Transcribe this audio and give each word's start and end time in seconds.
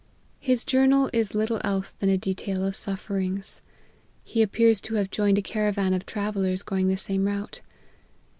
His 0.39 0.63
journal 0.63 1.11
is 1.13 1.35
little 1.35 1.61
else 1.63 1.91
than 1.91 2.09
a 2.09 2.17
detail 2.17 2.65
of 2.65 2.73
Bufferings. 2.87 3.61
He 4.23 4.41
appears 4.41 4.81
to 4.81 4.95
have 4.95 5.11
joined 5.11 5.37
a 5.37 5.43
caravan 5.43 5.93
of 5.93 6.07
travellers 6.07 6.63
going 6.63 6.87
the 6.87 6.97
same 6.97 7.25
route. 7.25 7.61